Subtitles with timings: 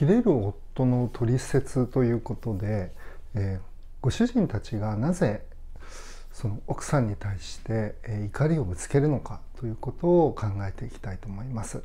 [0.00, 2.90] 切れる夫の取説ということで、
[3.34, 3.64] えー、
[4.00, 5.44] ご主人たちがなぜ
[6.32, 11.82] その奥さんに対して、えー、怒りをぶつけるのかということを考えていきたいと思います。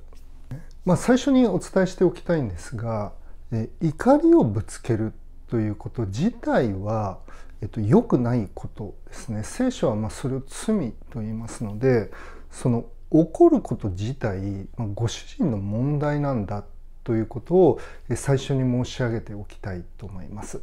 [0.85, 3.11] まあ、最初にお伝えしておきたいんですが、
[3.51, 5.11] えー、怒りをぶつける
[5.49, 7.19] ということ自体は、
[7.61, 9.43] えっと、良くないことですね。
[9.43, 12.11] 聖書はまあそれを罪と言いますので
[12.49, 16.63] その怒ること自体、まあ、ご主人の問題なんだ
[17.05, 17.79] ということを
[18.15, 20.61] 最初に申し上げておきたいと思います。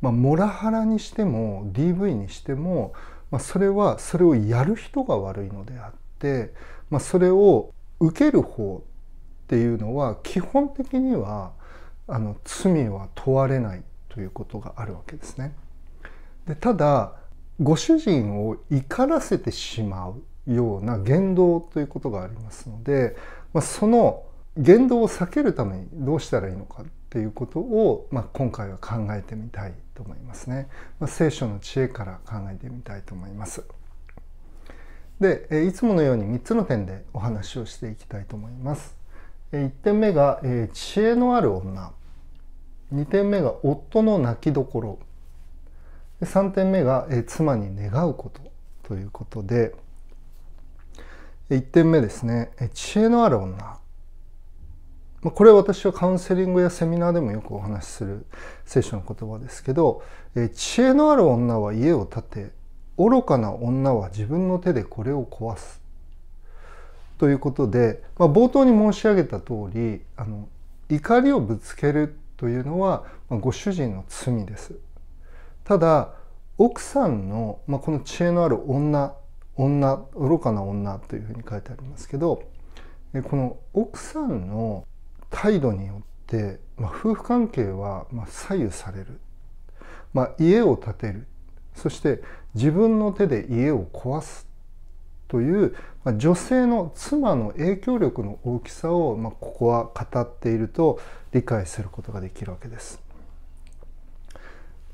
[0.00, 2.94] まあ、モラハラにしても DV にしても、
[3.30, 6.54] まあ、それはそれをやる人が悪いのであって、
[6.88, 11.52] まあ、それを受ける方っていうのは基本的には
[12.06, 15.54] あの罪は問われないということがあるわけですね。
[16.46, 17.12] でただ
[17.60, 23.16] ご主人を怒らせてしまうような言動ということがありますので、
[23.52, 24.24] まあ、その
[24.58, 30.68] 言動を避けるためにどうしたらいいのかっていうことを、まあ、今回は考えてみたいと思いますね。
[30.98, 33.64] まあ、聖書の知恵から考えてみたいと思います。
[35.20, 38.96] で、いつものように3つの点でお話をしていきたいと思います。
[39.52, 41.92] 1点目が知恵のある女。
[42.92, 44.98] 2点目が夫の泣きどころ。
[46.20, 48.40] 3点目が妻に願うこと
[48.82, 49.74] ということで、
[51.50, 53.78] 1点目ですね、知恵のある女。
[55.22, 58.26] まあこれは私はカウンセリングやセミナーでもよくお話しする
[58.64, 60.02] 聖書の言葉ですけど
[60.34, 62.50] え知恵のある女は家を建て
[62.96, 65.80] 愚かな女は自分の手でこれを壊す
[67.18, 70.24] ということで、まあ、冒頭に申し上げた通りあ
[70.88, 74.74] り怒りをぶつけるというのは、まあ、ご主人の罪です。
[75.64, 76.14] ただ
[76.56, 79.14] 奥さんの、まあ、この知恵のある女
[79.56, 82.42] 女愚かな女というふうに書いてありますけど
[83.24, 84.86] この奥さんの
[85.30, 89.20] 態度によって、まあ、夫婦関係はま左右される、
[90.12, 91.26] まあ、家を建てる
[91.74, 92.22] そして
[92.54, 94.46] 自分の手で家を壊す
[95.28, 100.98] という、まあ、女性の妻の影響力の大きさを、まあ、ここは語っていると
[101.32, 103.00] 理解することができるわけです。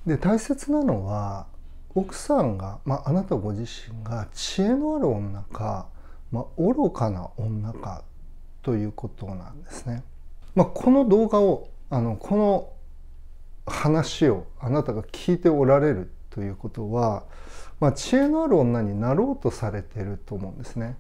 [0.05, 1.47] で大切なのは
[1.95, 5.87] 奥さんが、まあ、あなたご自身が知恵のある女か、
[6.33, 8.03] まあ、愚かな女か
[8.62, 10.03] ということなんですね。
[10.54, 12.72] まあ、この動画をあのこの
[13.66, 17.25] 話をあなたが聞いておられるということは、
[17.81, 20.97] まあ、知恵のある女になろうとされてると思うんですね。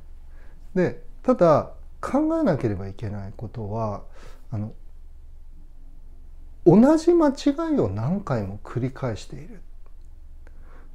[0.74, 1.70] でただ
[2.00, 4.02] 考えなければいけないことは
[4.50, 4.72] あの
[6.66, 9.60] 同じ間違いを何回も繰り返している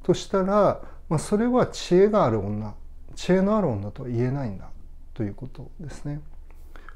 [0.02, 2.74] としたら、まあ、それは知恵がある女
[3.14, 4.70] 知恵のある女とは言えないんだ
[5.14, 6.20] ということですね。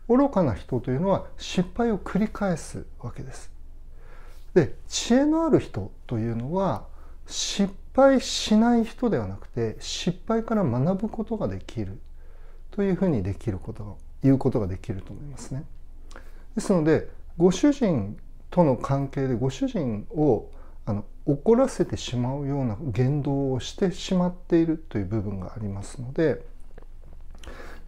[0.09, 3.51] 愚かな人というのは失敗を繰り返すわけです。
[4.55, 6.87] で知恵のある人というのは
[7.27, 11.99] 失敗しない人ではなくて失敗から学ぶことができる
[12.71, 15.65] というふうにできることが言うことができると思いますね。
[16.55, 18.17] ですのでご主人
[18.51, 20.51] との関係でご主人を
[20.87, 26.45] あの怒らせてしまうような言動をしてしまっているという部分がありますので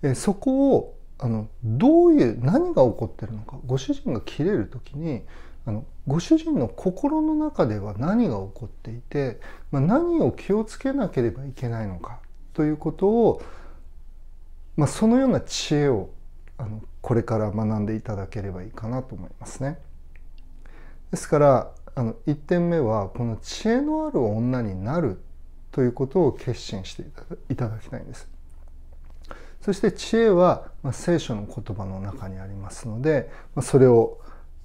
[0.02, 5.22] えそこをあのどういう何が起こってるのかご主人が切れる時に
[5.64, 9.40] あのご主人の心の中では何が起こっていて、
[9.72, 12.20] まあ、何を気をつけなければいけないのか
[12.52, 13.42] ということを、
[14.76, 16.10] まあ、そのような知恵を
[16.58, 19.78] あのこれから学んでいただければいいかなと思いますね。
[21.10, 25.18] ですからあの1点目はこの知恵のある女になる
[25.72, 27.02] ということを決心して
[27.48, 28.28] いただきたいんです。
[29.66, 34.20] そして知恵は、ま、聖書の言葉の中にありますので、ま、それを、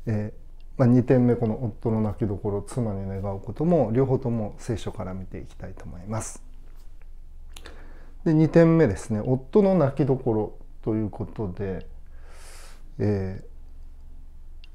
[0.06, 0.32] え
[0.78, 6.44] ま、2点目この夫の泣きどころ妻に願うことも両方とも聖書から見ていきたいと思います。
[8.26, 10.54] で2点目ですね夫の泣きどころ
[10.84, 11.88] ということで、
[13.00, 13.44] え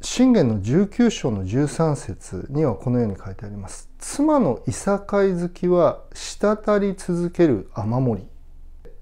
[0.00, 3.89] ー、信玄の19章の13節にはこのように書いてあります。
[4.01, 8.27] 妻のいさかい好きは滴り続ける雨漏り。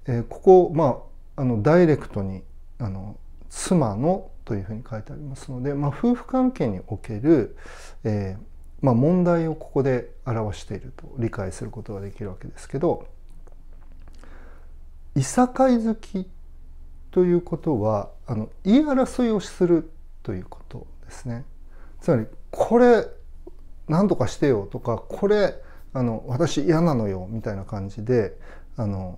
[0.07, 0.99] えー、ここ、ま
[1.35, 2.43] あ、のダイレクトに
[2.79, 3.17] あの
[3.49, 7.57] 妻のというふうに書いてありますので、まあ、夫婦関係における、
[8.03, 13.07] えーまあ、問題をここで表していると理解することができるわけですけど
[15.15, 16.27] いさかい好き
[17.11, 19.89] ということはあの言い争いをする
[20.21, 21.45] ということですね。
[22.01, 23.07] つまりこれ
[23.87, 25.55] 何とかしてよとかこれ
[25.93, 28.37] あの私嫌なのよみたいな感じで
[28.75, 29.17] あの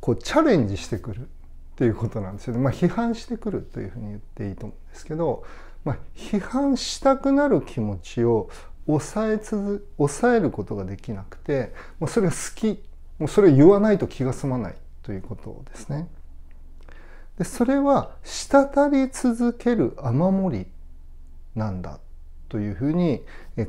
[0.00, 1.28] こうチャレンジしてくる
[1.76, 2.60] っていうことなんですよね。
[2.60, 5.44] まあ、批判してくるというふうに言っていいと思うんですけど、
[5.84, 8.48] まあ、批判したくなる気持ちを
[8.86, 12.82] 抑えつ抑えることができなくてもうそれが好き
[13.18, 16.08] もうそれを言わないと気が済まないということですね。
[17.36, 20.66] でそれは滴り続ける雨漏り
[21.54, 22.00] なんだ
[22.48, 23.22] というふうに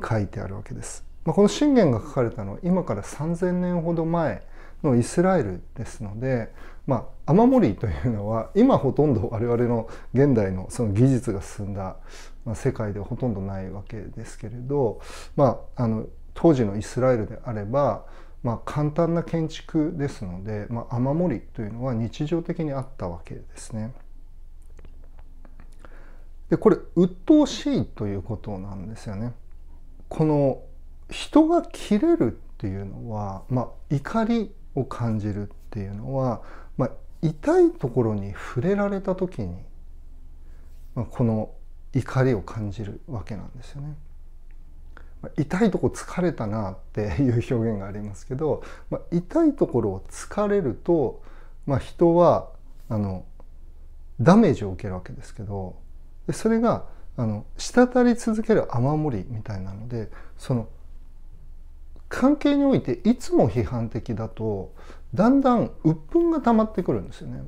[0.08, 1.04] 書いてあるわけです。
[1.26, 4.42] まあ、この信玄が書かれたのは今から3,000年ほど前
[4.82, 6.52] のイスラエルですので、
[6.88, 11.98] まあ、雨漏りというのは今ほとんど我々の現代のその技術が進んだ
[12.46, 15.02] まあ世界ではほとんどないわけですけれど、
[15.36, 18.06] まあ、あの当時のイスラエルであれば、
[18.42, 23.92] まあ、簡単な建築ですので、まあ、雨漏りというのは日常的にあったわけですね。
[26.48, 29.34] でこれ鬱陶しいということなんですよね。
[30.08, 30.62] この
[31.10, 36.40] 人が切れるっていうのは、まあ、怒りを感じるっていうのは、
[37.22, 39.56] 痛いところに触れられた時に、
[40.94, 41.50] まあ、この
[41.94, 43.96] 怒りを感じるわけなんですよね。
[45.36, 51.22] 痛いとこ疲れたなっていう表現がありますけど、まあ、痛いところを疲れると、
[51.66, 52.50] まあ、人は
[52.88, 53.24] あの
[54.20, 55.76] ダメージを受けるわけですけど
[56.28, 56.86] でそれが
[57.16, 60.68] あの滴り続ける雨漏りみたいなのでその
[62.08, 64.72] 関係においていつも批判的だと
[65.14, 67.42] だんだん鬱憤が溜まってくるんですよね。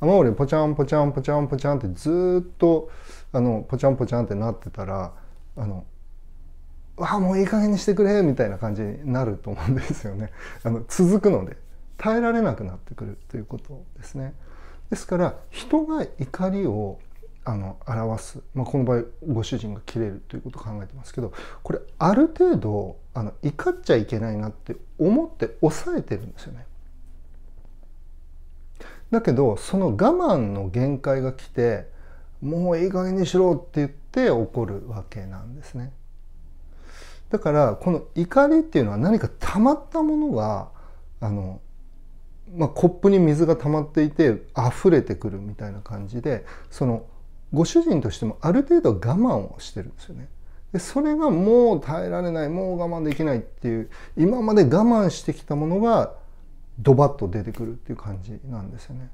[0.00, 2.90] 雨漏りポチャンポチャンポチャンポチャンってずっと
[3.32, 5.12] あのポチャンポチャンってなってたら
[5.56, 5.84] あの
[6.96, 10.32] わあもういい加減にしてくれみたいな感じになると思うんですよね。
[10.64, 11.56] あの続くので
[11.96, 14.34] 耐えられなくなってくるということですね。
[14.90, 16.98] ですから人が怒りを
[17.48, 21.32] あの表す、まあ、この場合ご主人が切れるということを考えてますけど
[21.62, 26.66] これある程度あの怒っちゃいけないなって思って抑えてるんですよね。
[29.12, 31.88] だけどその我慢の限界が来て
[32.42, 35.92] もういい加減にしろって言って怒るわけなんですね。
[37.30, 40.68] だからこの怒りっていうのは何か溜まったものが
[41.20, 41.60] あの、
[42.56, 47.06] まあ、コップに水が溜まっていて溢れてくるみたいな感じでその
[47.56, 50.28] ご主人としてもある程度我慢をしてるんですよね。
[50.72, 56.12] でそれがもう耐えられないもう我慢できないっていう今まで我慢してきたものが
[56.78, 59.10] ドバッと出てくるっていう感じなんですよね。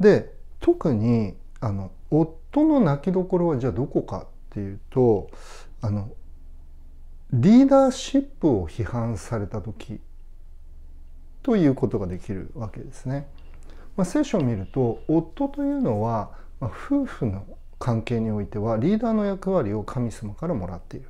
[0.00, 5.30] で特にあの夫の泣きどころはじゃあどこかっていうと
[5.80, 6.10] あの
[7.32, 10.00] リーダーシップを批判された時
[11.44, 13.28] ということができるわけですね。
[13.96, 17.44] まあ、聖書を見ると夫というのは、まあ、夫婦の
[17.78, 21.08] 関係においてはリーダーの役割を神様からもらっている。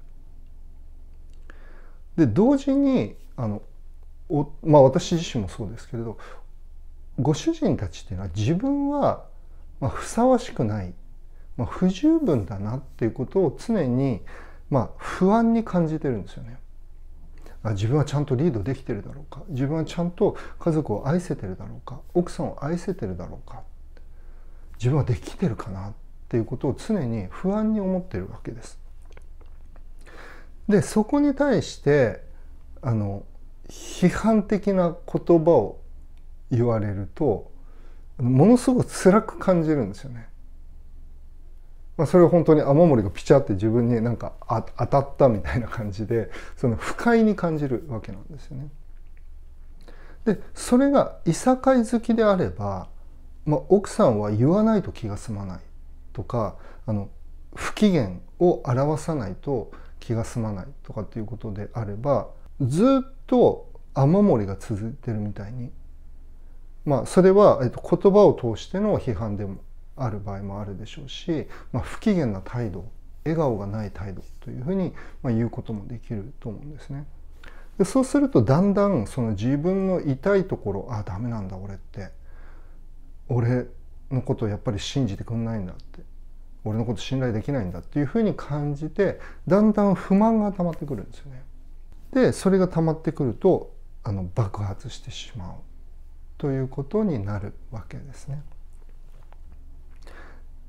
[2.16, 3.62] で同時にあの
[4.28, 6.19] お、まあ、私自身もそうですけれど
[7.20, 9.25] ご主人たちっていうのは自分は、
[9.81, 10.93] まあ、ふさわしくない、
[11.56, 14.22] まあ、不十分だなっていうことを常に
[14.72, 16.56] まあ、不安に感じてるんですよね。
[17.62, 23.62] 自分はちゃんとリードできてるだろうか自分はちゃんと家族を愛せてるだろうか奥さんを愛せてるだろうか
[24.82, 25.93] 自分はできてるかなっ
[26.29, 28.81] ていうことを常に不安に思ってるわけです。
[30.69, 32.25] でそこに対して
[32.81, 33.23] あの
[33.69, 35.81] 批判的な言葉を
[36.50, 37.52] 言われると
[38.19, 40.26] ものすごく辛く感じるんですよね。
[41.96, 48.69] まあ、それは本当に雨漏りがピチャって自分になんか当たったみたいな感じでその不快に感じるわけなんですよね。
[50.24, 52.89] でそれがいさかい好きであれば、
[53.44, 55.61] まあ、奥さんは言わないと気が済まない
[56.13, 56.56] とか
[56.87, 57.08] あの
[57.55, 59.70] 不機嫌を表さないと
[60.01, 62.29] 気が済まないとかっていうことであれば
[62.61, 65.70] ずっと雨漏りが続いてるみたいに
[66.84, 69.58] まあそれは、えっと、言葉を通しての批判でも
[69.96, 72.87] ある場合もあるでしょうし、まあ、不機嫌な態度
[73.25, 77.06] 笑顔がない態度というふうに、まあ、言うこともできると思うんですね。
[77.79, 82.11] でそうするとだんだんその自分の痛いところあダメなんだ俺って
[83.32, 83.67] 俺
[84.10, 86.03] のことをやっぱり信じてくんないんだって
[86.65, 91.43] 俺のこと信頼できないんだっていうふうに感じてだんだん不満が溜まってくるんですよね。
[92.12, 93.74] でそれが溜まってくると
[94.05, 95.55] あの爆発してしまう
[96.39, 98.43] ということになるわけですね。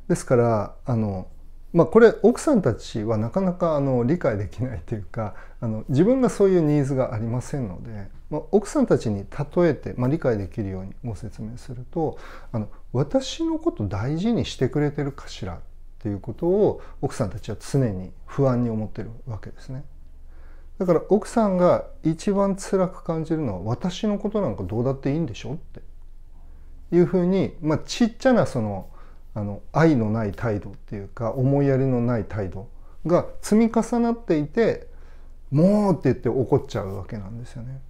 [0.07, 1.27] ですからあの、
[1.73, 9.25] まあ、これ奥さんたちはなかなかあの理解できないというかあの自分がそういうニーズがありませんので、まあ、奥さんたちに
[9.57, 12.19] 例えて、まあ、理解できるようにご説明すると
[12.51, 15.59] あの私のこと大事にしてくれてるかしらっ
[15.97, 19.83] ていうことを奥さんたちは常に不安に思ってるわけですね。
[20.77, 25.81] だから奥さんが一番辛く感じるのは私のことなんかどうだっていいんでしょって
[26.91, 28.89] いうふうに、まあ、ちっちゃなその
[29.35, 32.67] あの愛のない態度っていうか思いやりのない態度
[33.05, 34.87] が積み重なっていて
[35.51, 37.81] 「もう!」って言って怒っちゃうわけなんですよね。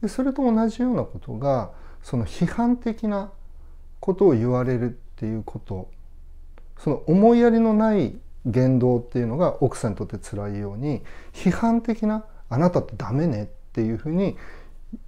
[0.00, 1.70] でそれと同じようなことが
[2.02, 3.30] その批判的な
[4.00, 5.88] ことを言われるっていうこと
[6.78, 11.02] その思いやりのない言動っていうのが奥さんにとって辛いように
[11.32, 14.36] 批判的な「あなたってダメね」っていうふうに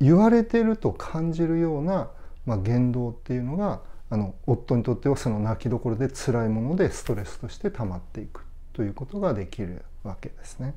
[0.00, 2.10] 言われてると感じるような、
[2.46, 3.80] まあ、言動っていうのが
[4.14, 10.72] あの夫にとってはその泣きどころで辛いものでストレスとして溜まっていくということができるわけですね。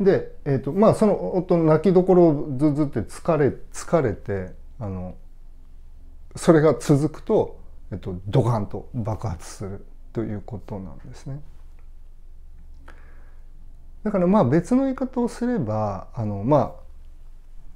[0.00, 5.14] で、えーとまあ、その夫の泣きどころをずずって疲れ疲れてあの
[6.34, 7.60] それが続くと、
[7.92, 11.40] えっと、ドカンと爆発するということなんですね。
[14.02, 16.74] だからまあ別の言い方をすればあのま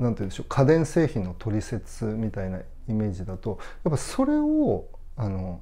[0.01, 5.61] あなんて言うんでしょう家電製品の取説みたいなイメージだとやっぱそれをあの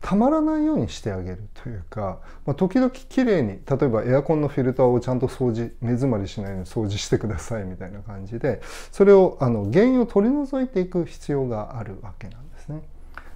[0.00, 8.60] たまらないようにしてあげるというか、まあ、時々きれいに例えばエアコンのフィルターをちゃんと掃除目詰まりしないように掃除してくださいみたいな感じで
[8.92, 12.82] それをあの原因を取り除いていく必要があるわけなんですね。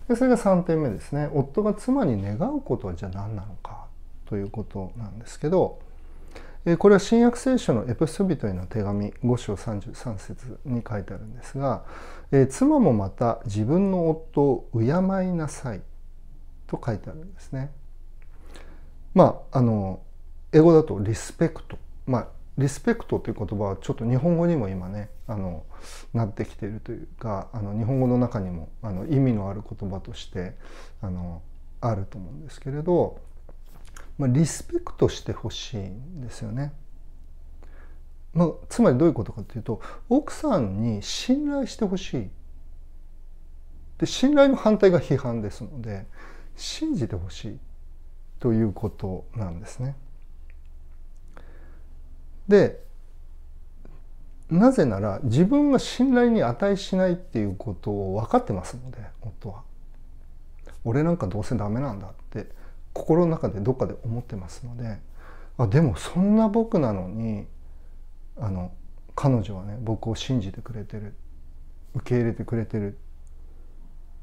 [0.08, 3.86] でそれが3点目ですね夫が妻に願うことはじゃあ何なのか
[4.26, 5.78] ということなんですけど
[6.78, 11.82] これは新約聖書のエプソビトへの手紙5章33節に書いてあるんですが
[12.48, 14.88] 妻もまた自分の夫を敬い
[15.32, 15.82] なさい
[16.66, 17.70] と書いてあるんですね。
[19.14, 20.00] まああの
[20.52, 25.64] 英語だとリスペクトまあリスペクトという言葉はちょっと日本語にも今ねあの
[26.12, 30.54] なってきているというかあの日本語の中にもあの意味のある言葉として
[31.00, 31.42] あの
[31.80, 33.18] あると思うんですけれど、
[34.18, 36.72] まあ、リスペクトしてほしいんですよね。
[38.34, 42.30] まあ、つまりどういうことかというと奥さんに信頼してほしい
[43.98, 46.06] で信頼の反対が批判ですので
[46.56, 47.58] 信じてほしい
[48.40, 49.96] ということなんですね。
[52.48, 52.82] で
[54.50, 59.62] なぜなら自分が信頼に値しないっていうことを分かってますので夫は。
[60.84, 62.48] 俺なんかどうせダメなんだって
[62.92, 64.98] 心の中でどっかで思ってますので
[65.56, 67.46] あでもそんな僕なのに
[68.38, 68.72] あの
[69.14, 71.14] 彼女はね僕を信じてくれてる
[71.94, 72.96] 受け入れてくれてるっ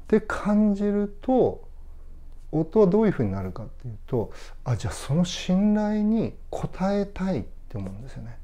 [0.08, 1.68] て感じると
[2.52, 4.32] 夫はどういうふうになるかっていうと
[4.64, 8.36] あじゃあその信頼に応えたいって思うんですよね。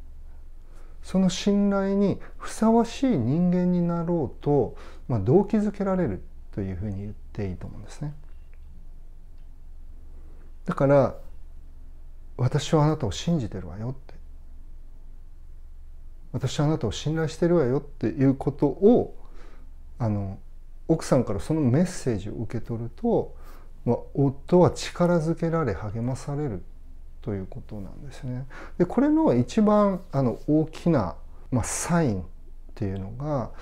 [1.03, 6.21] その信頼にふさわしい人間になろうと、まあ、動機づけられる
[6.53, 8.13] というふうに言っていいと思うんですね。
[10.65, 11.15] だから
[12.37, 14.16] 私はあなたを信じてるわよって
[16.39, 19.17] 私はあなたを信頼してるわよっていうことを
[19.99, 20.39] あの
[20.89, 23.35] 奥さんからそのメッセージを受け取ると
[23.87, 26.63] まあ、夫は力づけられ励まされる
[27.23, 28.47] ということなんですね。
[28.79, 31.15] でこれの一番あの大きな、
[31.53, 32.25] まあ、サインっ
[32.75, 33.53] ていうのが、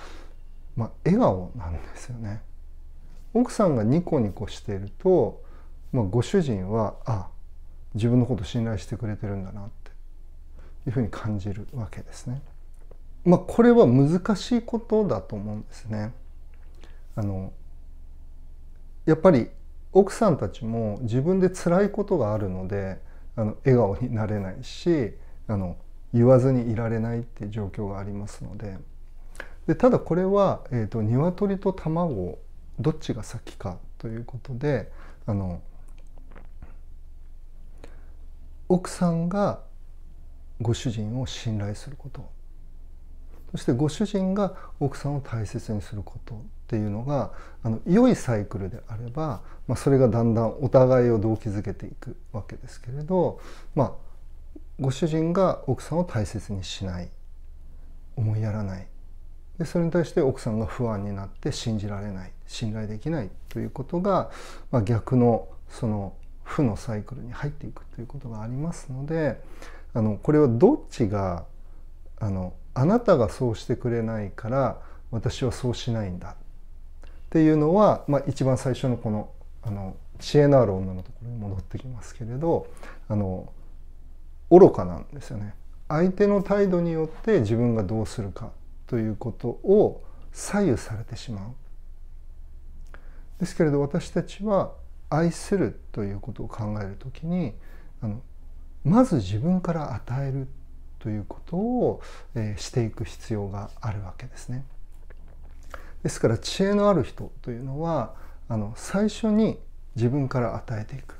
[0.75, 2.41] まあ、笑顔なんですよね。
[3.35, 5.43] 奥さんがニコニコしていると、
[5.93, 7.27] まあ、ご主人はあ
[7.93, 9.91] 自分のこと信頼してくれてるんだなって
[10.87, 12.41] いうふうに感じるわけですね。
[13.25, 16.13] まあ、これは難しいことだと思うんですね。
[17.15, 17.51] あの
[19.05, 19.49] やっぱり
[19.93, 22.99] 奥さんたちも自分で辛いことがあるので
[23.35, 25.13] あの笑顔になれないし
[25.47, 25.77] あの
[26.13, 28.77] 言わずにいられないっていう状況がありますので
[29.67, 32.37] でただこれは、えーと、鶏と卵
[32.79, 34.91] どっちが先かということで
[35.25, 35.61] あの
[38.67, 39.61] 奥さんが
[40.61, 42.34] ご主人を信頼すること
[43.55, 47.31] そしてご主人が奥さんを大切にすることっていうのが
[47.63, 53.39] あの良いサイクルであれば、まあ、それがだんだんお互いを動機づけていくわけですけれど、
[53.73, 53.91] まあ、
[54.77, 57.09] ご主人が奥さんを大切にしない
[58.17, 58.87] 思いやらない。
[59.57, 64.31] でそれに対して奥さんが不安になって信じられない信頼できないということが、
[64.69, 69.41] まあ、逆のその負のサイクルに入っていくということがありますので
[69.93, 71.45] あのこれはどっちが
[72.19, 74.79] あのあなたがそうしてくれないから
[75.09, 79.29] 私はそうしないんだっていうのは、まあ、一番最初のこの
[79.63, 82.67] あの知恵のある女のところに戻ってきますけれど
[83.09, 83.51] あの
[84.51, 85.55] 愚かなんですよね。
[85.87, 88.51] 相手の態度によって自分がどうするか
[88.87, 91.53] ということを左右されてしまう。
[93.39, 94.73] ですけれど私たちは
[95.09, 97.53] 愛するということを考えるときに
[98.01, 98.21] あの
[98.83, 100.47] まず自分から与える
[101.05, 102.01] ということを、
[102.33, 104.65] えー、していく必要があるわけですね。
[106.01, 108.15] ですから知恵のある人というのは
[108.49, 109.59] あの最初に
[109.95, 111.19] 自分から与えていく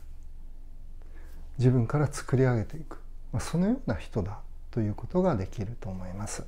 [1.59, 2.97] 自分から作り上げていく、
[3.31, 4.39] まあ、そのような人だ
[4.71, 6.43] ということができると思います。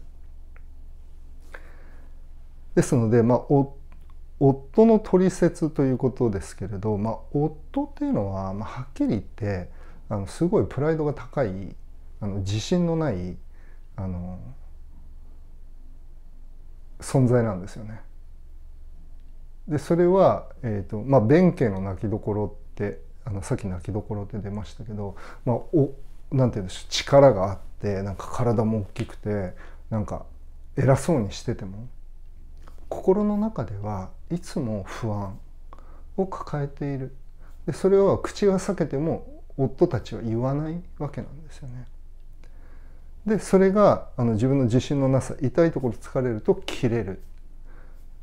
[2.73, 3.45] ですので、まあ、
[4.39, 9.69] 夫の取説ということですけれど、まあ、夫っていうのは、まあ、はっきり言って
[10.09, 11.75] あのすごいプライドが高い
[12.19, 13.37] あの自信のない
[13.95, 14.39] あの
[16.99, 18.01] 存在なんですよね。
[19.67, 25.93] でそれは、えーとまあ、弁慶の泣きどころってあのさっき泣きどころって出ましたけど、まあ、お
[26.31, 29.53] なんて言うんでしょう力があってなんか体も大きくて
[29.89, 30.25] なんか
[30.77, 31.87] 偉そうにしてても
[32.87, 35.37] 心の中ではいつも不安
[36.15, 37.13] を抱えている
[37.65, 41.85] でそれは口が裂けても夫たちは言わないわけなんですよね。
[43.27, 47.21] でそれがあの自分の自信のなさ痛いところ疲れると切れる。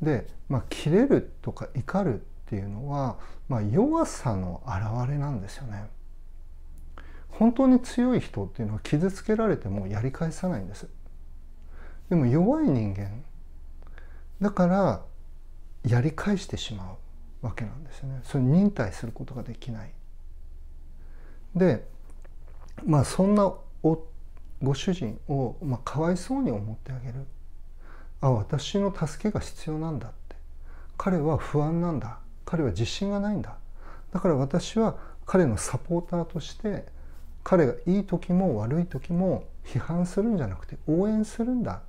[0.01, 5.85] で、まあ、切れるとか怒るっていうのは、まあ、弱さの表れなんですよね。
[7.29, 10.87] 本当に強い人っていうのは傷つけられてもやり返さないんです。
[12.09, 13.23] でも弱い人間
[14.41, 15.01] だから
[15.87, 16.95] やり返してしま
[17.43, 18.21] うわけなんですよね。
[18.23, 19.91] それ忍耐することができない。
[21.55, 21.87] で
[22.83, 23.99] まあそんなお
[24.61, 27.25] ご主人を、まあ、かわいそうに思ってあげる。
[28.21, 30.35] あ私の助けが必要なんだって
[30.97, 33.57] 彼は不安なんだ彼は自信がないんだ
[34.11, 36.85] だから私は彼のサポーターとして
[37.43, 41.79] 彼がいい時も悪い時も批判するんじゃなくて応援するんだっ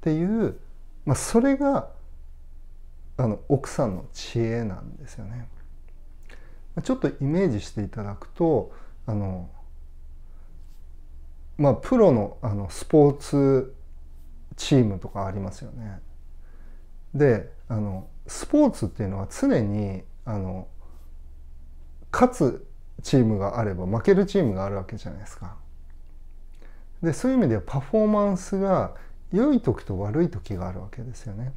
[0.00, 0.58] ていう、
[1.06, 1.88] まあ、それが
[3.16, 5.46] あの奥さんの知恵なんですよね。
[6.82, 8.72] ちょっとイメージしていただくと
[9.06, 9.50] あの
[11.62, 13.72] まあプロのあのスポーツ
[14.56, 16.00] チームとかありますよね。
[17.14, 20.66] であのスポーツっていうのは常にあの
[22.10, 22.66] 勝つ
[23.02, 25.54] チームがあれば負けるチームがあるわけじゃないですか。
[27.00, 28.96] でそういう意味ではパフォーマンスが
[29.32, 31.52] 良い時と悪い時があるわけですよね。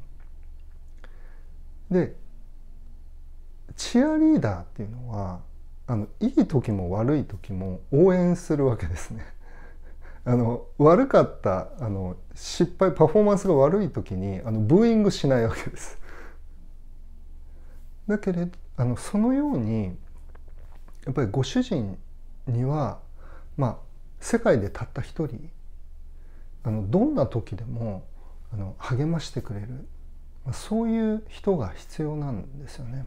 [1.90, 2.14] で
[3.74, 5.40] チアリーダーっていうのは
[5.88, 9.35] あのいい時も悪い時も応援するわけですね。
[10.28, 15.98] あの悪かったあの失敗パフォーマンスが悪い時にあのブーイングしないわけです。
[18.08, 19.96] だけれどあのそのように
[21.04, 21.96] やっぱりご主人
[22.48, 22.98] には
[23.56, 23.76] まあ
[24.20, 25.48] 世界でたった一人
[26.64, 28.04] あのどんな時でも
[28.52, 29.68] あの励ましてくれる、
[30.44, 33.06] まあ、そういう人が必要なんですよね。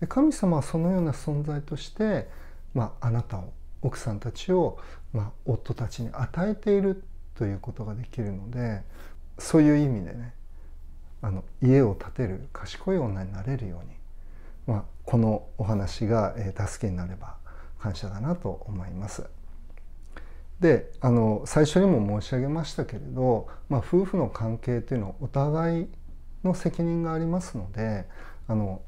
[0.00, 2.30] で神様はそのような存在として、
[2.72, 4.78] まあ、あなたを奥さんたちを、
[5.12, 7.02] まあ、夫たちに与えている
[7.34, 8.82] ということができるので
[9.38, 10.34] そういう意味でね
[11.20, 13.94] あの家を建てる賢い女になれるように、
[14.66, 17.36] まあ、このお話が、えー、助けになれば
[17.78, 19.24] 感謝だなと思います。
[20.60, 25.86] であの最初にも申し上げましたけれど、まあ、夫婦の関係というのはお互い
[26.44, 28.06] の責任がありますので
[28.46, 28.80] あの、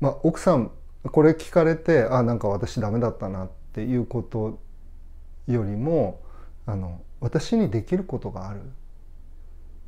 [0.00, 0.72] まあ、奥さん
[1.04, 4.58] これ聞かれてあなんか私ダメだったなってていうこと
[5.46, 6.20] よりも
[6.66, 8.60] あの私にできることがある。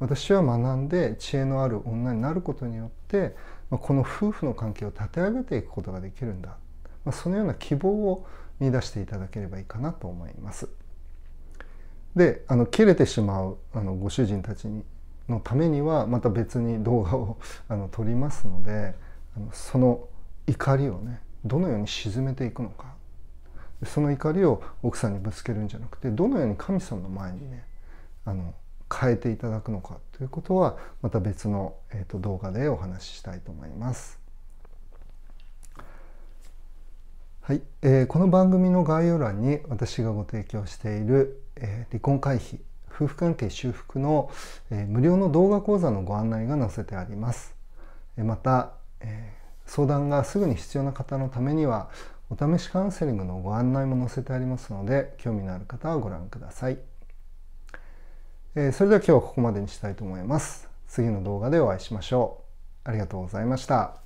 [0.00, 3.34] 私は学んで知恵のある女になることによって
[3.70, 6.56] この夫婦の関係を立て上げていくことができるんだ。
[7.04, 8.26] まあそのような希望を
[8.60, 10.68] 見出していただければいいかなと思います。
[12.14, 14.68] であの切れてしまうあのご主人たち
[15.28, 18.94] のためにはまた別に動画を あの撮りますので
[19.36, 20.08] あのその
[20.46, 22.94] 怒りをねどのように沈めていくのか。
[23.84, 27.64] その怒りを奥さんにぶつけるんじゃなくてどのように神様の前にね
[28.24, 28.54] あの
[28.92, 34.20] 変えていただくのかということはまた別の、えーと、動画でお話ししたいと思います。
[37.40, 42.58] はい、えー、この番組の概要欄に私がご提供している、えー、離婚回避
[42.90, 44.30] 夫婦関係修復の、
[44.70, 47.54] えー、無料の動画講座のご案内が載せてあります。
[48.16, 49.34] えまた、え
[49.66, 51.88] 相談がすぐに必要な方のためには
[52.36, 56.78] お試しカウンセリングのご案内も載せてありますので興味のある方はご覧ください、
[58.56, 60.68] えー、それでは今日はここまでにしたいと思います。
[60.88, 62.42] 次の動画でお会いしましょ
[62.84, 62.88] う。
[62.88, 64.03] ありがとうございました。